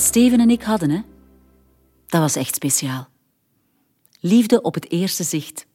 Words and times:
Wat 0.00 0.08
Steven 0.08 0.40
en 0.40 0.50
ik 0.50 0.62
hadden, 0.62 0.90
hè, 0.90 1.00
dat 2.06 2.20
was 2.20 2.36
echt 2.36 2.54
speciaal. 2.54 3.08
Liefde 4.20 4.62
op 4.62 4.74
het 4.74 4.90
eerste 4.90 5.24
zicht. 5.24 5.66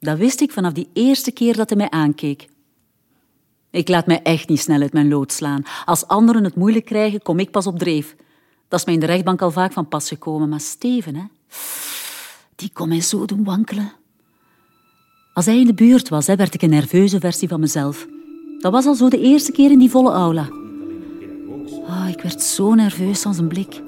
Dat 0.00 0.18
wist 0.18 0.40
ik 0.40 0.52
vanaf 0.52 0.72
die 0.72 0.88
eerste 0.92 1.30
keer 1.30 1.56
dat 1.56 1.68
hij 1.68 1.78
mij 1.78 1.90
aankeek. 1.90 2.48
Ik 3.70 3.88
laat 3.88 4.06
mij 4.06 4.22
echt 4.22 4.48
niet 4.48 4.60
snel 4.60 4.80
uit 4.80 4.92
mijn 4.92 5.08
lood 5.08 5.32
slaan. 5.32 5.62
Als 5.84 6.06
anderen 6.06 6.44
het 6.44 6.54
moeilijk 6.54 6.84
krijgen, 6.84 7.22
kom 7.22 7.38
ik 7.38 7.50
pas 7.50 7.66
op 7.66 7.78
dreef. 7.78 8.16
Dat 8.68 8.78
is 8.78 8.84
mij 8.84 8.94
in 8.94 9.00
de 9.00 9.06
rechtbank 9.06 9.42
al 9.42 9.50
vaak 9.50 9.72
van 9.72 9.88
pas 9.88 10.08
gekomen. 10.08 10.48
Maar 10.48 10.60
Steven, 10.60 11.14
hè, 11.14 11.24
die 12.56 12.70
kon 12.72 12.88
mij 12.88 13.00
zo 13.00 13.24
doen 13.24 13.44
wankelen. 13.44 13.92
Als 15.34 15.46
hij 15.46 15.60
in 15.60 15.66
de 15.66 15.74
buurt 15.74 16.08
was, 16.08 16.26
hè, 16.26 16.36
werd 16.36 16.54
ik 16.54 16.62
een 16.62 16.70
nerveuze 16.70 17.20
versie 17.20 17.48
van 17.48 17.60
mezelf. 17.60 18.06
Dat 18.58 18.72
was 18.72 18.86
al 18.86 18.94
zo 18.94 19.08
de 19.08 19.20
eerste 19.20 19.52
keer 19.52 19.70
in 19.70 19.78
die 19.78 19.90
volle 19.90 20.10
aula. 20.10 20.48
Oh, 21.88 22.08
ik 22.08 22.20
werd 22.22 22.42
zo 22.42 22.74
nerveus 22.74 23.22
van 23.22 23.34
zijn 23.34 23.48
blik. 23.48 23.82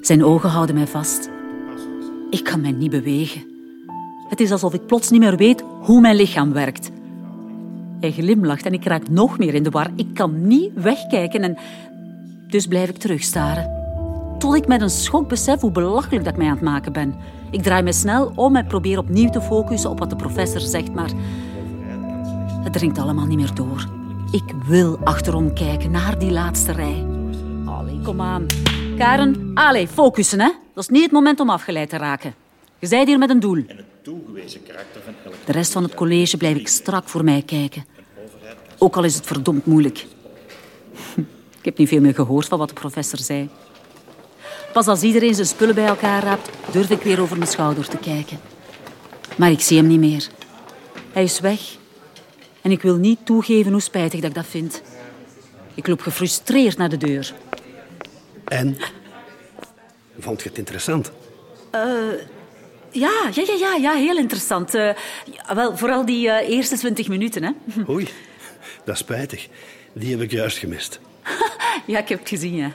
Zijn 0.00 0.24
ogen 0.24 0.50
houden 0.50 0.74
mij 0.74 0.86
vast. 0.86 1.30
Ik 2.30 2.44
kan 2.44 2.60
mij 2.60 2.72
niet 2.72 2.90
bewegen. 2.90 3.42
Het 4.28 4.40
is 4.40 4.50
alsof 4.50 4.74
ik 4.74 4.86
plots 4.86 5.10
niet 5.10 5.20
meer 5.20 5.36
weet 5.36 5.64
hoe 5.80 6.00
mijn 6.00 6.16
lichaam 6.16 6.52
werkt. 6.52 6.90
Hij 8.00 8.12
glimlacht 8.12 8.66
en 8.66 8.72
ik 8.72 8.84
raak 8.84 9.08
nog 9.08 9.38
meer 9.38 9.54
in 9.54 9.62
de 9.62 9.70
war. 9.70 9.90
Ik 9.96 10.14
kan 10.14 10.46
niet 10.46 10.70
wegkijken 10.74 11.42
en 11.42 11.56
dus 12.48 12.66
blijf 12.66 12.88
ik 12.88 12.96
terugstaren. 12.96 13.70
Tot 14.38 14.54
ik 14.54 14.66
met 14.66 14.80
een 14.80 14.90
schok 14.90 15.28
besef 15.28 15.60
hoe 15.60 15.72
belachelijk 15.72 16.24
dat 16.24 16.32
ik 16.32 16.38
mij 16.38 16.48
aan 16.48 16.54
het 16.54 16.64
maken 16.64 16.92
ben. 16.92 17.14
Ik 17.50 17.62
draai 17.62 17.82
me 17.82 17.92
snel 17.92 18.32
om 18.34 18.56
en 18.56 18.66
probeer 18.66 18.98
opnieuw 18.98 19.30
te 19.30 19.40
focussen 19.40 19.90
op 19.90 19.98
wat 19.98 20.10
de 20.10 20.16
professor 20.16 20.60
zegt, 20.60 20.94
maar 20.94 21.10
het 22.62 22.72
dringt 22.72 22.98
allemaal 22.98 23.26
niet 23.26 23.38
meer 23.38 23.54
door. 23.54 23.99
Ik 24.32 24.54
wil 24.66 24.98
achterom 25.04 25.54
kijken 25.54 25.90
naar 25.90 26.18
die 26.18 26.30
laatste 26.30 26.72
rij. 26.72 27.06
Allee, 27.66 28.00
kom 28.02 28.20
aan. 28.20 28.46
Karen, 28.98 29.50
allee, 29.54 29.88
focussen, 29.88 30.40
hè. 30.40 30.50
Dat 30.74 30.82
is 30.82 30.88
niet 30.88 31.02
het 31.02 31.12
moment 31.12 31.40
om 31.40 31.50
afgeleid 31.50 31.88
te 31.88 31.96
raken. 31.96 32.34
Je 32.78 32.86
zijt 32.86 33.06
hier 33.06 33.18
met 33.18 33.30
een 33.30 33.40
doel. 33.40 33.64
En 33.66 33.76
het 33.76 34.04
toegewezen 34.04 34.62
karakter 34.62 35.00
van 35.04 35.14
elk 35.24 35.34
De 35.44 35.52
rest 35.52 35.72
van 35.72 35.82
het 35.82 35.94
college 35.94 36.36
blijf 36.36 36.56
ik 36.56 36.68
strak 36.68 37.08
voor 37.08 37.24
mij 37.24 37.42
kijken. 37.42 37.84
Ook 38.78 38.96
al 38.96 39.04
is 39.04 39.14
het 39.14 39.26
verdomd 39.26 39.66
moeilijk. 39.66 40.06
Ik 41.58 41.64
heb 41.64 41.78
niet 41.78 41.88
veel 41.88 42.00
meer 42.00 42.14
gehoord 42.14 42.46
van 42.46 42.58
wat 42.58 42.68
de 42.68 42.74
professor 42.74 43.18
zei. 43.18 43.48
Pas 44.72 44.86
als 44.86 45.02
iedereen 45.02 45.34
zijn 45.34 45.46
spullen 45.46 45.74
bij 45.74 45.86
elkaar 45.86 46.22
raapt, 46.22 46.50
durf 46.72 46.90
ik 46.90 47.02
weer 47.02 47.20
over 47.20 47.36
mijn 47.38 47.50
schouder 47.50 47.88
te 47.88 47.96
kijken. 47.96 48.40
Maar 49.36 49.50
ik 49.50 49.60
zie 49.60 49.76
hem 49.76 49.86
niet 49.86 50.00
meer. 50.00 50.28
Hij 51.12 51.22
is 51.22 51.40
weg. 51.40 51.78
En 52.62 52.70
ik 52.70 52.82
wil 52.82 52.96
niet 52.96 53.18
toegeven 53.24 53.72
hoe 53.72 53.80
spijtig 53.80 54.20
dat 54.20 54.28
ik 54.28 54.36
dat 54.36 54.46
vind. 54.46 54.82
Ik 55.74 55.86
loop 55.86 56.00
gefrustreerd 56.00 56.76
naar 56.76 56.88
de 56.88 56.96
deur. 56.96 57.34
En? 58.44 58.76
Vond 60.18 60.42
je 60.42 60.48
het 60.48 60.58
interessant? 60.58 61.12
Ja, 62.92 63.30
ja, 63.32 63.42
ja, 63.46 63.54
ja, 63.58 63.74
ja 63.74 63.94
heel 63.94 64.16
interessant. 64.16 64.74
Eh, 64.74 64.94
ja, 65.32 65.54
wel, 65.54 65.76
vooral 65.76 66.04
die 66.04 66.30
eh, 66.30 66.48
eerste 66.50 66.76
twintig 66.76 67.08
minuten, 67.08 67.42
hè. 67.42 67.50
Oei, 67.92 68.08
dat 68.84 68.94
is 68.94 69.00
spijtig. 69.00 69.48
Die 69.92 70.10
heb 70.10 70.20
ik 70.20 70.30
juist 70.30 70.58
gemist. 70.58 71.00
Ja, 71.86 71.98
ik 71.98 72.08
heb 72.08 72.18
het 72.18 72.28
gezien, 72.28 72.54
ja. 72.56 72.72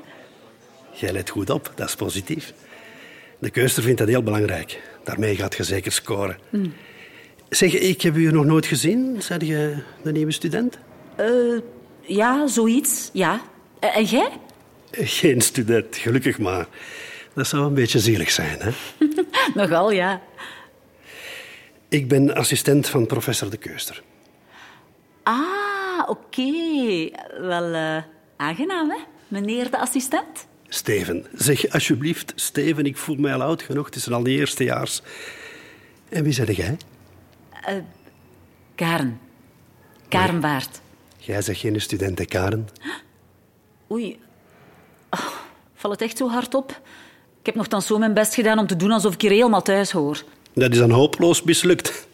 Jij 0.91 1.11
let 1.11 1.29
goed 1.29 1.49
op, 1.49 1.71
dat 1.75 1.87
is 1.87 1.95
positief. 1.95 2.53
De 3.39 3.49
keuster 3.49 3.83
vindt 3.83 3.99
dat 3.99 4.07
heel 4.07 4.23
belangrijk. 4.23 4.81
Daarmee 5.03 5.35
gaat 5.35 5.55
je 5.55 5.63
zeker 5.63 5.91
scoren. 5.91 6.37
Zeg, 7.49 7.73
ik 7.73 8.01
heb 8.01 8.15
u 8.15 8.31
nog 8.31 8.45
nooit 8.45 8.65
gezien. 8.65 9.21
Zeg 9.21 9.41
je 9.41 9.77
de 10.03 10.11
nieuwe 10.11 10.31
student? 10.31 10.77
Eh, 11.15 11.27
ja, 12.01 12.47
zoiets, 12.47 13.09
ja. 13.13 13.41
Eh, 13.79 13.97
en 13.97 14.03
jij? 14.03 14.29
Geen 14.91 15.41
student, 15.41 15.95
gelukkig 15.95 16.39
maar. 16.39 16.67
Dat 17.33 17.47
zou 17.47 17.65
een 17.65 17.73
beetje 17.73 17.99
zielig 17.99 18.31
zijn, 18.31 18.57
hè? 18.59 18.71
Nogal, 19.61 19.91
ja. 19.91 20.21
Ik 21.89 22.07
ben 22.07 22.35
assistent 22.35 22.89
van 22.89 23.05
professor 23.05 23.49
De 23.49 23.57
Keuster. 23.57 24.03
Ah, 25.23 26.03
oké. 26.07 26.51
Wel, 27.39 27.73
eh, 27.73 28.03
aangenaam, 28.37 28.89
hè, 28.89 28.97
meneer 29.27 29.71
de 29.71 29.77
assistent? 29.77 30.47
Steven. 30.67 31.25
Zeg 31.33 31.69
alsjeblieft, 31.69 32.33
Steven, 32.35 32.85
ik 32.85 32.97
voel 32.97 33.15
mij 33.15 33.33
al 33.33 33.41
oud 33.41 33.61
genoeg. 33.61 33.85
Het 33.85 33.95
is 33.95 34.11
al 34.11 34.23
de 34.23 34.31
eerstejaars. 34.31 35.01
En 36.09 36.23
wie 36.23 36.33
zeg 36.33 36.55
jij? 36.55 36.77
Karen. 38.75 39.19
Karen 40.07 40.39
Baart. 40.39 40.81
Jij 41.17 41.41
zegt 41.41 41.59
geen 41.59 41.81
student, 41.81 42.17
hè, 42.17 42.25
Karen? 42.25 42.69
Oei. 43.91 44.19
Oh, 45.09 45.27
valt 45.75 45.93
het 45.93 46.01
echt 46.01 46.17
zo 46.17 46.29
hard 46.29 46.53
op? 46.53 46.81
Ik 47.39 47.45
heb 47.45 47.55
nogthans 47.55 47.87
zo 47.87 47.97
mijn 47.97 48.13
best 48.13 48.33
gedaan 48.33 48.59
om 48.59 48.67
te 48.67 48.75
doen 48.75 48.91
alsof 48.91 49.13
ik 49.13 49.21
hier 49.21 49.31
helemaal 49.31 49.61
thuis 49.61 49.91
hoor. 49.91 50.23
Dat 50.53 50.71
is 50.71 50.77
dan 50.77 50.91
hopeloos 50.91 51.43
mislukt. 51.43 52.07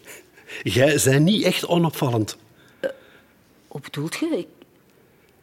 Jij 0.63 0.99
bent 1.03 1.23
niet 1.23 1.43
echt 1.43 1.67
onopvallend. 1.67 2.37
Hoe 3.67 3.81
bedoelt 3.81 4.15
je? 4.15 4.25
Ik... 4.25 4.47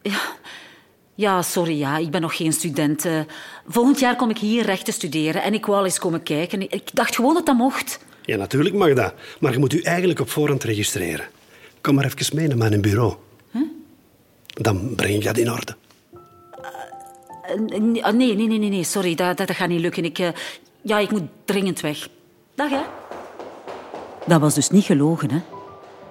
Ja. 0.03 0.21
ja, 1.15 1.43
sorry, 1.43 1.79
ja. 1.79 1.97
ik 1.97 2.11
ben 2.11 2.21
nog 2.21 2.37
geen 2.37 2.53
student. 2.53 3.05
Eh, 3.05 3.21
volgend 3.67 3.99
jaar 3.99 4.17
kom 4.17 4.31
ik 4.31 4.39
hier 4.39 4.65
rechten 4.65 4.93
studeren 4.93 5.43
en 5.43 5.55
ik 5.55 5.67
wou 5.67 5.79
al 5.79 5.85
eens 5.85 5.99
komen 5.99 6.23
kijken. 6.23 6.71
Ik 6.71 6.95
dacht 6.95 7.15
gewoon 7.15 7.35
dat 7.35 7.47
dat 7.47 7.57
mocht. 7.57 7.99
Ja, 8.29 8.37
natuurlijk 8.37 8.75
mag 8.75 8.95
dat. 8.95 9.15
Maar 9.41 9.53
je 9.53 9.59
moet 9.59 9.73
u 9.73 9.81
eigenlijk 9.81 10.21
op 10.21 10.31
voorhand 10.31 10.65
registreren. 10.65 11.27
Kom 11.81 11.95
maar 11.95 12.05
even 12.05 12.37
mee 12.37 12.49
naar 12.49 12.57
mijn 12.57 12.81
bureau. 12.81 13.15
Dan 14.47 14.95
breng 14.95 15.15
ik 15.15 15.25
dat 15.25 15.37
in 15.37 15.51
orde. 15.51 15.77
Eh, 17.43 17.81
nee, 17.81 18.05
ah, 18.05 18.15
nee, 18.15 18.35
nee, 18.35 18.47
nee, 18.47 18.59
nee, 18.59 18.85
sorry, 18.85 19.15
dat, 19.15 19.37
dat, 19.37 19.47
dat 19.47 19.57
gaat 19.57 19.69
niet 19.69 19.81
lukken. 19.81 20.05
Ik, 20.05 20.19
eh, 20.19 20.29
ja, 20.83 20.99
ik 20.99 21.11
moet 21.11 21.23
dringend 21.45 21.81
weg. 21.81 22.09
Dag, 22.55 22.71
hè. 22.71 22.81
Dat 24.27 24.41
was 24.41 24.55
dus 24.55 24.71
niet 24.71 24.85
gelogen, 24.85 25.31
hè. 25.31 25.41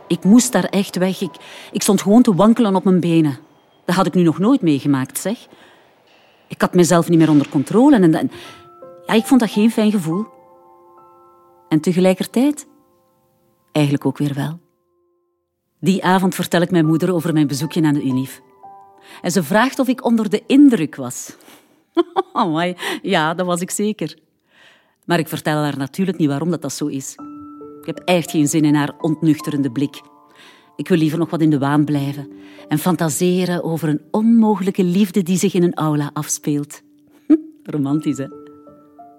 Ik 0.08 0.24
moest 0.24 0.52
daar 0.52 0.66
echt 0.66 0.96
weg. 0.96 1.22
Ik, 1.22 1.36
ik 1.72 1.82
stond 1.82 2.02
gewoon 2.02 2.22
te 2.22 2.36
wankelen 2.36 2.76
op 2.76 2.84
mijn 2.84 3.00
benen. 3.00 3.38
Dat 3.86 3.96
had 3.96 4.06
ik 4.06 4.14
nu 4.14 4.24
nog 4.24 4.40
nooit 4.40 4.62
meegemaakt, 4.62 5.20
zeg. 5.20 5.38
Ik 6.48 6.62
had 6.62 6.74
mezelf 6.74 7.10
niet 7.10 7.20
meer 7.20 7.30
onder 7.30 7.50
controle. 7.50 7.96
En, 7.96 8.16
en 8.16 8.32
ja, 9.06 9.14
ik 9.14 9.26
vond 9.26 9.40
dat 9.40 9.52
geen 9.52 9.72
fijn 9.72 9.92
gevoel. 9.92 10.36
En 11.70 11.80
tegelijkertijd 11.80 12.68
eigenlijk 13.72 14.06
ook 14.06 14.18
weer 14.18 14.34
wel. 14.34 14.60
Die 15.80 16.04
avond 16.04 16.36
vertel 16.36 16.62
ik 16.62 16.72
mijn 16.72 16.86
moeder 16.86 17.14
over 17.14 17.34
mijn 17.34 17.48
bezoekje 17.48 17.84
aan 17.84 17.94
de 17.94 18.04
UNIF. 18.04 18.42
En 19.22 19.32
ze 19.32 19.44
vraagt 19.44 19.80
of 19.80 19.88
ik 19.88 20.06
onder 20.06 20.30
de 20.30 20.44
indruk 20.48 20.96
was. 20.96 21.36
Amai, 22.34 22.76
ja, 23.02 23.34
dat 23.34 23.46
was 23.46 23.62
ik 23.62 23.72
zeker. 23.72 24.18
Maar 25.06 25.20
ik 25.20 25.28
vertel 25.28 25.58
haar 25.58 25.78
natuurlijk 25.78 26.18
niet 26.18 26.28
waarom 26.28 26.50
dat, 26.50 26.62
dat 26.62 26.74
zo 26.74 26.86
is. 26.86 27.16
Ik 27.80 27.86
heb 27.86 28.00
echt 28.00 28.32
geen 28.32 28.48
zin 28.48 28.66
in 28.66 28.76
haar 28.76 28.96
ontnuchterende 29.02 29.72
blik. 29.72 30.02
Ik 30.76 30.88
wil 30.88 30.98
liever 30.98 31.20
nog 31.20 31.30
wat 31.30 31.42
in 31.42 31.50
de 31.50 31.60
waan 31.60 31.86
blijven 31.86 32.32
en 32.68 32.78
fantaseren 32.78 33.64
over 33.64 33.90
een 33.90 34.02
onmogelijke 34.12 34.84
liefde 34.84 35.24
die 35.24 35.38
zich 35.38 35.54
in 35.54 35.64
een 35.64 35.74
aula 35.74 36.10
afspeelt. 36.14 36.82
Romantisch, 37.64 38.18
hè? 38.18 38.28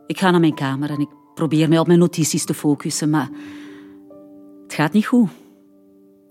Ik 0.06 0.18
ga 0.18 0.30
naar 0.30 0.40
mijn 0.40 0.54
kamer 0.54 0.90
en 0.90 1.00
ik 1.00 1.08
probeer 1.38 1.68
mij 1.68 1.78
op 1.78 1.86
mijn 1.86 1.98
notities 1.98 2.44
te 2.44 2.54
focussen, 2.54 3.10
maar 3.10 3.28
het 4.62 4.74
gaat 4.74 4.92
niet 4.92 5.06
goed. 5.06 5.28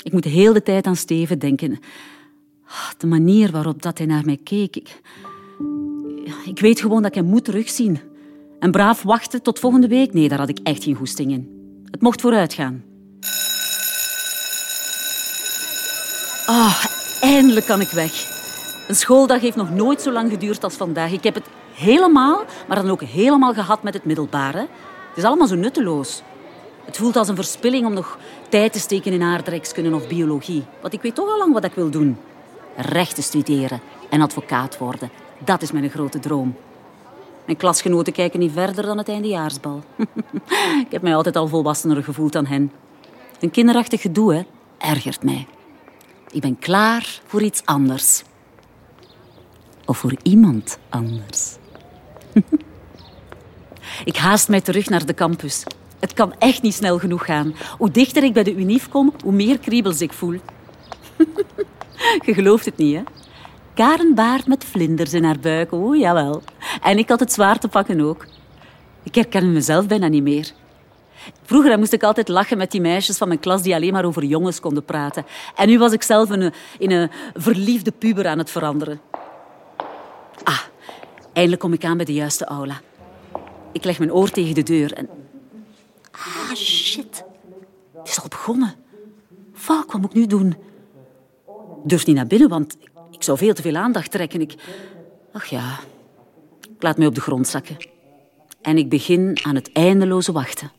Ik 0.03 0.11
moet 0.11 0.23
de 0.23 0.29
hele 0.29 0.63
tijd 0.63 0.85
aan 0.85 0.95
Steven 0.95 1.39
denken. 1.39 1.79
Ah, 2.67 2.89
De 2.97 3.07
manier 3.07 3.51
waarop 3.51 3.81
dat 3.81 3.97
hij 3.97 4.07
naar 4.07 4.25
mij 4.25 4.39
keek. 4.43 4.75
Ik, 6.45 6.59
weet 6.59 6.79
gewoon 6.79 7.01
dat 7.01 7.11
ik 7.11 7.17
hem 7.17 7.25
moet 7.25 7.45
terugzien. 7.45 7.99
En 8.59 8.71
braaf 8.71 9.01
wachten 9.01 9.41
tot 9.41 9.59
volgende 9.59 9.87
week? 9.87 10.13
Nee, 10.13 10.29
daar 10.29 10.39
had 10.39 10.49
ik 10.49 10.59
echt 10.63 10.83
geen 10.83 10.95
goesting 10.95 11.31
in. 11.31 11.49
Het 11.91 12.01
mocht 12.01 12.21
vooruit 12.21 12.53
gaan. 12.53 12.83
Ah, 16.45 16.85
eindelijk 17.21 17.65
kan 17.65 17.81
ik 17.81 17.89
weg. 17.89 18.35
Een 18.87 18.95
schooldag 18.95 19.41
heeft 19.41 19.55
nog 19.55 19.71
nooit 19.73 20.01
zo 20.01 20.11
lang 20.11 20.31
geduurd 20.31 20.63
als 20.63 20.75
vandaag. 20.75 21.11
Ik 21.11 21.23
heb 21.23 21.33
het 21.33 21.47
helemaal, 21.73 22.45
maar 22.67 22.81
dan 22.81 22.89
ook 22.89 23.01
helemaal 23.01 23.53
gehad 23.53 23.83
met 23.83 23.93
het 23.93 24.05
middelbare. 24.05 24.67
Het 25.17 25.25
is 25.25 25.31
allemaal 25.31 25.47
zo 25.47 25.55
nutteloos. 25.55 26.21
Het 26.85 26.97
voelt 26.97 27.15
als 27.15 27.27
een 27.27 27.35
verspilling 27.35 27.85
om 27.85 27.93
nog 27.93 28.17
tijd 28.49 28.73
te 28.73 28.79
steken 28.79 29.13
in 29.13 29.21
aardrijkskunde 29.21 29.95
of 29.95 30.07
biologie. 30.07 30.63
Want 30.81 30.93
ik 30.93 31.01
weet 31.01 31.15
toch 31.15 31.29
al 31.29 31.37
lang 31.37 31.53
wat 31.53 31.63
ik 31.63 31.73
wil 31.73 31.89
doen. 31.89 32.17
Rechten 32.75 33.23
studeren 33.23 33.81
en 34.09 34.21
advocaat 34.21 34.77
worden. 34.77 35.09
Dat 35.39 35.61
is 35.61 35.71
mijn 35.71 35.89
grote 35.89 36.19
droom. 36.19 36.55
Mijn 37.45 37.57
klasgenoten 37.57 38.13
kijken 38.13 38.39
niet 38.39 38.51
verder 38.51 38.85
dan 38.85 38.97
het 38.97 39.09
eindejaarsbal. 39.09 39.83
ik 40.85 40.91
heb 40.91 41.01
mij 41.01 41.15
altijd 41.15 41.35
al 41.35 41.47
volwassener 41.47 42.03
gevoeld 42.03 42.33
dan 42.33 42.45
hen. 42.45 42.71
Een 43.39 43.51
kinderachtig 43.51 44.01
gedoe, 44.01 44.33
hè, 44.33 44.41
ergert 44.77 45.23
mij. 45.23 45.47
Ik 46.31 46.41
ben 46.41 46.59
klaar 46.59 47.21
voor 47.25 47.41
iets 47.41 47.65
anders. 47.65 48.23
Of 49.85 49.97
voor 49.97 50.15
iemand 50.23 50.79
anders. 50.89 51.55
ik 54.03 54.17
haast 54.17 54.49
mij 54.49 54.61
terug 54.61 54.89
naar 54.89 55.05
de 55.05 55.13
campus. 55.13 55.63
Het 55.99 56.13
kan 56.13 56.33
echt 56.39 56.61
niet 56.61 56.73
snel 56.73 56.99
genoeg 56.99 57.25
gaan. 57.25 57.55
Hoe 57.77 57.91
dichter 57.91 58.23
ik 58.23 58.33
bij 58.33 58.43
de 58.43 58.55
UNIF 58.55 58.89
kom, 58.89 59.13
hoe 59.23 59.31
meer 59.31 59.59
kriebels 59.59 60.01
ik 60.01 60.13
voel. 60.13 60.39
Je 62.25 62.33
gelooft 62.33 62.65
het 62.65 62.77
niet, 62.77 62.95
hè? 62.95 63.03
Karen 63.73 64.15
baard 64.15 64.47
met 64.47 64.65
vlinders 64.65 65.13
in 65.13 65.23
haar 65.23 65.39
buik, 65.39 65.71
oh 65.71 65.95
jawel. 65.95 66.41
En 66.81 66.97
ik 66.97 67.09
had 67.09 67.19
het 67.19 67.33
zwaar 67.33 67.59
te 67.59 67.67
pakken 67.67 68.01
ook. 68.01 68.25
Ik 69.03 69.15
herken 69.15 69.53
mezelf 69.53 69.87
bijna 69.87 70.07
niet 70.07 70.23
meer. 70.23 70.51
Vroeger 71.43 71.79
moest 71.79 71.93
ik 71.93 72.03
altijd 72.03 72.27
lachen 72.27 72.57
met 72.57 72.71
die 72.71 72.81
meisjes 72.81 73.17
van 73.17 73.27
mijn 73.27 73.39
klas 73.39 73.61
die 73.61 73.75
alleen 73.75 73.93
maar 73.93 74.05
over 74.05 74.23
jongens 74.23 74.59
konden 74.59 74.85
praten. 74.85 75.25
En 75.55 75.67
nu 75.67 75.79
was 75.79 75.91
ik 75.91 76.03
zelf 76.03 76.29
een, 76.29 76.53
in 76.77 76.91
een 76.91 77.11
verliefde 77.33 77.91
puber 77.91 78.27
aan 78.27 78.37
het 78.37 78.49
veranderen. 78.49 79.01
Ah, 80.43 80.59
eindelijk 81.33 81.61
kom 81.61 81.73
ik 81.73 81.85
aan 81.85 81.97
bij 81.97 82.05
de 82.05 82.13
juiste 82.13 82.45
aula. 82.45 82.81
Ik 83.77 83.83
leg 83.83 83.97
mijn 83.97 84.13
oor 84.13 84.29
tegen 84.29 84.55
de 84.55 84.63
deur 84.63 84.93
en... 84.93 85.09
Ah, 86.11 86.55
shit. 86.55 87.23
Het 87.97 88.07
is 88.07 88.21
al 88.21 88.27
begonnen. 88.27 88.75
Fuck, 89.53 89.91
wat 89.91 90.01
moet 90.01 90.09
ik 90.09 90.15
nu 90.15 90.25
doen? 90.25 90.49
Ik 91.83 91.89
durf 91.89 92.05
niet 92.05 92.15
naar 92.15 92.27
binnen, 92.27 92.49
want 92.49 92.77
ik 93.11 93.23
zou 93.23 93.37
veel 93.37 93.53
te 93.53 93.61
veel 93.61 93.75
aandacht 93.75 94.11
trekken. 94.11 94.41
Ik... 94.41 94.55
Ach 95.31 95.45
ja, 95.45 95.79
ik 96.75 96.83
laat 96.83 96.97
mij 96.97 97.07
op 97.07 97.15
de 97.15 97.21
grond 97.21 97.47
zakken. 97.47 97.77
En 98.61 98.77
ik 98.77 98.89
begin 98.89 99.39
aan 99.43 99.55
het 99.55 99.71
eindeloze 99.71 100.31
wachten. 100.31 100.71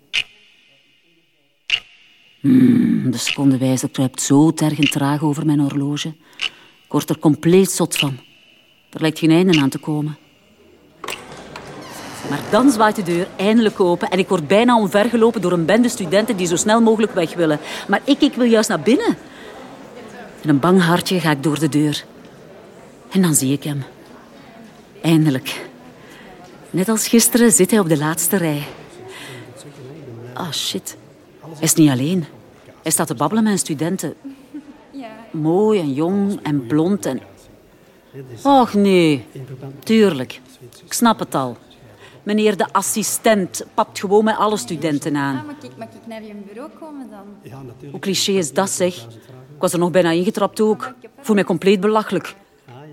Hmm, 2.40 3.10
de 3.10 3.18
secondewijzer 3.18 3.90
kruipt 3.90 4.22
zo 4.22 4.52
tergend 4.52 4.92
traag 4.92 5.22
over 5.22 5.46
mijn 5.46 5.60
horloge. 5.60 6.08
Ik 6.84 6.92
word 6.92 7.10
er 7.10 7.18
compleet 7.18 7.70
zot 7.70 7.96
van. 7.96 8.18
Er 8.90 9.00
lijkt 9.00 9.18
geen 9.18 9.30
einde 9.30 9.60
aan 9.60 9.68
te 9.68 9.78
komen. 9.78 10.18
Maar 12.28 12.40
dan 12.50 12.70
zwaait 12.70 12.96
de 12.96 13.02
deur 13.02 13.28
eindelijk 13.36 13.80
open 13.80 14.08
en 14.08 14.18
ik 14.18 14.28
word 14.28 14.46
bijna 14.46 14.78
omvergelopen 14.78 15.40
door 15.40 15.52
een 15.52 15.64
bende 15.64 15.88
studenten 15.88 16.36
die 16.36 16.46
zo 16.46 16.56
snel 16.56 16.80
mogelijk 16.80 17.14
weg 17.14 17.34
willen. 17.34 17.58
Maar 17.88 18.00
ik, 18.04 18.20
ik 18.20 18.34
wil 18.34 18.46
juist 18.46 18.68
naar 18.68 18.80
binnen. 18.80 19.16
In 20.40 20.48
een 20.48 20.60
bang 20.60 20.82
hartje 20.82 21.20
ga 21.20 21.30
ik 21.30 21.42
door 21.42 21.58
de 21.58 21.68
deur. 21.68 22.04
En 23.10 23.22
dan 23.22 23.34
zie 23.34 23.52
ik 23.52 23.64
hem. 23.64 23.84
Eindelijk. 25.02 25.66
Net 26.70 26.88
als 26.88 27.08
gisteren 27.08 27.52
zit 27.52 27.70
hij 27.70 27.80
op 27.80 27.88
de 27.88 27.98
laatste 27.98 28.36
rij. 28.36 28.62
Ah, 30.32 30.52
shit. 30.52 30.96
Hij 31.40 31.50
is 31.60 31.74
niet 31.74 31.90
alleen. 31.90 32.24
Hij 32.82 32.92
staat 32.92 33.06
te 33.06 33.14
babbelen 33.14 33.44
met 33.44 33.52
een 33.52 33.58
studenten. 33.58 34.14
Mooi 35.30 35.80
en 35.80 35.92
jong 35.92 36.40
en 36.42 36.66
blond 36.66 37.06
en... 37.06 37.20
Och 38.42 38.74
nee, 38.74 39.26
tuurlijk. 39.84 40.40
Ik 40.84 40.92
snap 40.92 41.18
het 41.18 41.34
al. 41.34 41.56
Meneer 42.28 42.56
de 42.56 42.66
assistent 42.72 43.64
papt 43.74 43.98
gewoon 43.98 44.24
met 44.24 44.36
alle 44.36 44.56
studenten 44.56 45.16
aan. 45.16 45.36
Ah, 45.36 45.46
mag, 45.46 45.54
ik, 45.62 45.76
mag 45.76 45.88
ik 45.88 46.06
naar 46.06 46.22
je 46.22 46.34
bureau 46.34 46.70
komen 46.80 47.10
dan? 47.10 47.52
Hoe 47.90 48.00
cliché 48.00 48.32
is 48.32 48.52
dat, 48.52 48.70
zeg? 48.70 48.96
Ik 49.54 49.58
was 49.58 49.72
er 49.72 49.78
nog 49.78 49.90
bijna 49.90 50.10
ingetrapt 50.10 50.60
ook. 50.60 50.94
Ik 51.00 51.08
voel 51.20 51.34
mij 51.34 51.44
compleet 51.44 51.80
belachelijk. 51.80 52.34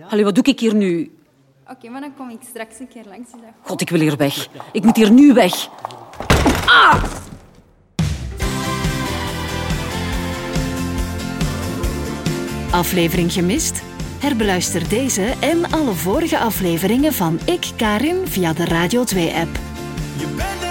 Allee, 0.09 0.23
wat 0.23 0.35
doe 0.35 0.43
ik 0.43 0.59
hier 0.59 0.75
nu? 0.75 1.17
Oké, 1.71 1.89
maar 1.89 2.01
dan 2.01 2.13
kom 2.17 2.29
ik 2.29 2.39
straks 2.49 2.79
een 2.79 2.87
keer 2.87 3.03
langs. 3.07 3.29
God, 3.61 3.81
ik 3.81 3.89
wil 3.89 3.99
hier 3.99 4.17
weg. 4.17 4.47
Ik 4.71 4.83
moet 4.83 4.95
hier 4.95 5.11
nu 5.11 5.33
weg. 5.33 5.69
Aflevering 12.71 13.33
gemist? 13.33 13.83
Herbeluister 14.19 14.89
deze 14.89 15.33
en 15.39 15.71
alle 15.71 15.93
vorige 15.93 16.37
afleveringen 16.37 17.13
van 17.13 17.39
Ik 17.45 17.71
Karin 17.75 18.27
via 18.27 18.53
de 18.53 18.65
Radio 18.65 19.03
2-app. 19.03 19.59
Je 20.17 20.27
bent 20.35 20.64